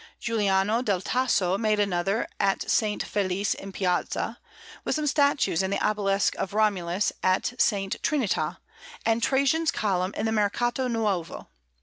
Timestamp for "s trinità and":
7.53-9.21